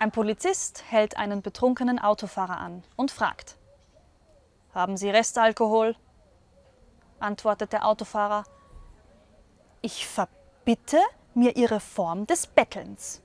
Ein 0.00 0.12
Polizist 0.12 0.84
hält 0.88 1.16
einen 1.16 1.42
betrunkenen 1.42 1.98
Autofahrer 1.98 2.58
an 2.58 2.84
und 2.94 3.10
fragt: 3.10 3.56
Haben 4.72 4.96
Sie 4.96 5.10
Restalkohol? 5.10 5.96
antwortet 7.18 7.72
der 7.72 7.84
Autofahrer: 7.84 8.44
Ich 9.80 10.06
verbitte 10.06 10.98
mir 11.34 11.56
Ihre 11.56 11.80
Form 11.80 12.28
des 12.28 12.46
Bettelns. 12.46 13.22